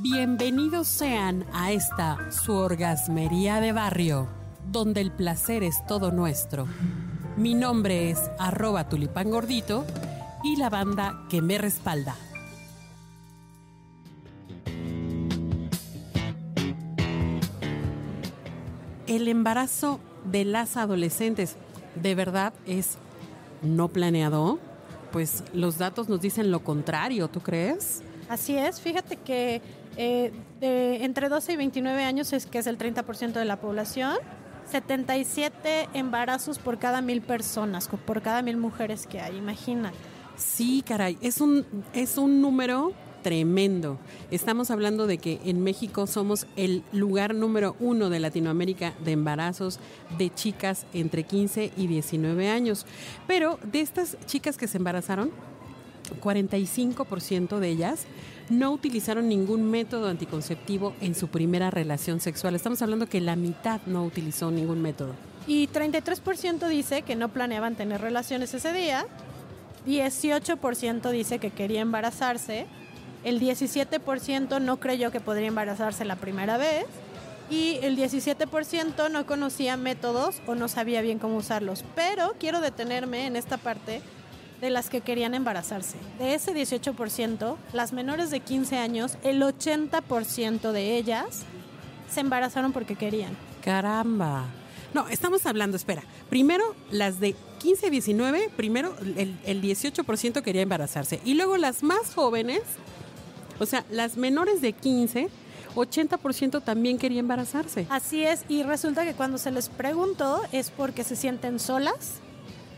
[0.00, 4.28] Bienvenidos sean a esta su orgasmería de barrio,
[4.70, 6.68] donde el placer es todo nuestro.
[7.36, 9.84] Mi nombre es arroba tulipán gordito
[10.44, 12.14] y la banda que me respalda.
[19.08, 21.56] El embarazo de las adolescentes
[21.96, 22.98] de verdad es
[23.62, 24.60] no planeado.
[25.10, 28.02] Pues los datos nos dicen lo contrario, ¿tú crees?
[28.28, 29.62] Así es, fíjate que
[29.98, 34.16] eh, de entre 12 y 29 años es que es el 30% de la población,
[34.70, 39.92] 77 embarazos por cada mil personas, por cada mil mujeres que hay, imagina.
[40.36, 42.92] Sí, caray, es un, es un número
[43.24, 43.98] tremendo.
[44.30, 49.80] Estamos hablando de que en México somos el lugar número uno de Latinoamérica de embarazos
[50.16, 52.86] de chicas entre 15 y 19 años.
[53.26, 55.32] Pero de estas chicas que se embarazaron,
[56.14, 58.06] 45% de ellas
[58.50, 62.54] no utilizaron ningún método anticonceptivo en su primera relación sexual.
[62.54, 65.14] Estamos hablando que la mitad no utilizó ningún método.
[65.46, 69.06] Y 33% dice que no planeaban tener relaciones ese día.
[69.86, 72.66] 18% dice que quería embarazarse
[73.24, 76.86] el 17% no creyó que podría embarazarse la primera vez
[77.50, 81.84] y el 17% no conocía métodos o no sabía bien cómo usarlos.
[81.94, 84.02] Pero quiero detenerme en esta parte
[84.60, 85.96] de las que querían embarazarse.
[86.18, 91.42] De ese 18%, las menores de 15 años, el 80% de ellas
[92.10, 93.36] se embarazaron porque querían.
[93.64, 94.46] Caramba.
[94.94, 96.02] No, estamos hablando, espera.
[96.30, 101.20] Primero, las de 15 a 19, primero el, el 18% quería embarazarse.
[101.24, 102.62] Y luego las más jóvenes,
[103.58, 105.28] o sea, las menores de 15,
[105.74, 107.86] 80% también quería embarazarse.
[107.90, 112.20] Así es, y resulta que cuando se les preguntó es porque se sienten solas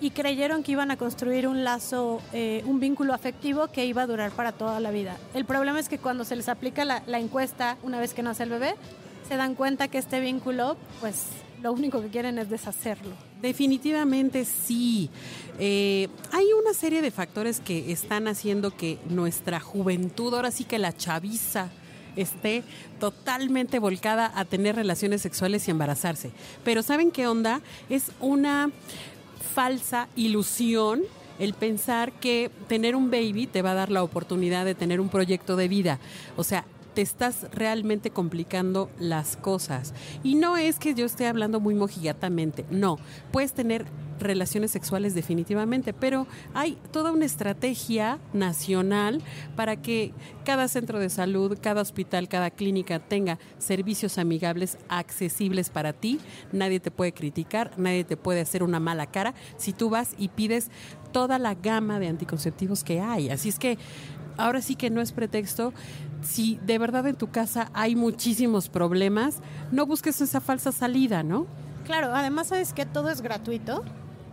[0.00, 4.06] y creyeron que iban a construir un lazo, eh, un vínculo afectivo que iba a
[4.06, 5.16] durar para toda la vida.
[5.34, 8.50] El problema es que cuando se les aplica la, encuesta una vez que nace el
[8.50, 8.74] bebé,
[9.28, 11.24] se dan cuenta que este vínculo, pues
[11.62, 13.12] lo único que quieren es deshacerlo.
[13.40, 15.10] Definitivamente sí.
[15.58, 20.78] Eh, hay una serie de factores que están haciendo que nuestra juventud, ahora sí que
[20.78, 21.70] la chaviza,
[22.16, 22.64] esté
[22.98, 26.30] totalmente volcada a tener relaciones sexuales y embarazarse.
[26.64, 27.60] Pero ¿saben qué onda?
[27.88, 28.70] Es una
[29.46, 31.02] falsa ilusión
[31.38, 35.08] el pensar que tener un baby te va a dar la oportunidad de tener un
[35.08, 35.98] proyecto de vida.
[36.36, 36.64] O sea,
[36.94, 39.92] te estás realmente complicando las cosas.
[40.24, 42.98] Y no es que yo esté hablando muy mojigatamente, no,
[43.32, 43.84] puedes tener
[44.18, 49.22] relaciones sexuales definitivamente, pero hay toda una estrategia nacional
[49.56, 50.12] para que
[50.44, 56.20] cada centro de salud, cada hospital, cada clínica tenga servicios amigables, accesibles para ti.
[56.52, 60.28] Nadie te puede criticar, nadie te puede hacer una mala cara si tú vas y
[60.28, 60.70] pides
[61.12, 63.30] toda la gama de anticonceptivos que hay.
[63.30, 63.78] Así es que
[64.36, 65.72] ahora sí que no es pretexto.
[66.22, 69.40] Si de verdad en tu casa hay muchísimos problemas,
[69.70, 71.46] no busques esa falsa salida, ¿no?
[71.84, 73.84] Claro, además sabes que todo es gratuito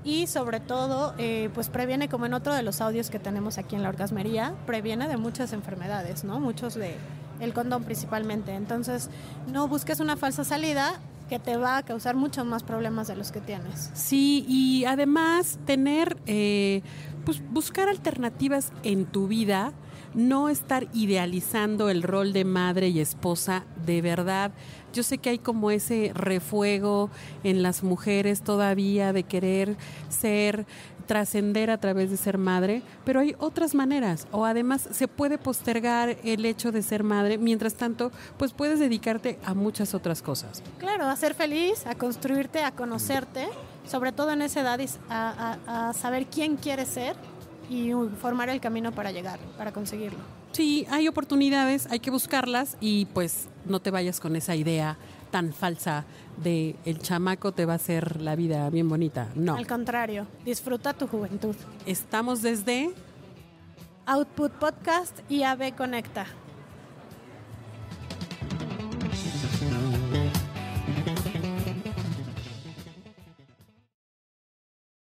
[0.03, 3.75] y sobre todo eh, pues previene como en otro de los audios que tenemos aquí
[3.75, 6.39] en la orgasmería, previene de muchas enfermedades, ¿no?
[6.39, 6.95] Muchos de
[7.39, 8.53] el condón principalmente.
[8.53, 9.09] Entonces,
[9.51, 10.99] no busques una falsa salida
[11.29, 13.89] que te va a causar muchos más problemas de los que tienes.
[13.93, 16.81] Sí, y además tener, eh,
[17.25, 19.73] pues buscar alternativas en tu vida
[20.13, 24.51] no estar idealizando el rol de madre y esposa de verdad.
[24.93, 27.09] Yo sé que hay como ese refuego
[27.43, 29.75] en las mujeres todavía de querer
[30.09, 30.67] ser,
[31.07, 36.17] trascender a través de ser madre, pero hay otras maneras o además se puede postergar
[36.23, 40.61] el hecho de ser madre, mientras tanto, pues puedes dedicarte a muchas otras cosas.
[40.77, 43.47] Claro, a ser feliz, a construirte, a conocerte,
[43.87, 44.79] sobre todo en esa edad,
[45.09, 47.15] a, a, a saber quién quieres ser
[47.69, 47.91] y
[48.21, 50.19] formar el camino para llegar, para conseguirlo.
[50.51, 54.97] Sí, hay oportunidades, hay que buscarlas y pues no te vayas con esa idea
[55.31, 56.05] tan falsa
[56.37, 59.29] de el chamaco te va a hacer la vida bien bonita.
[59.33, 59.55] No.
[59.55, 61.55] Al contrario, disfruta tu juventud.
[61.87, 62.91] Estamos desde
[64.05, 66.27] Output Podcast y AB Conecta.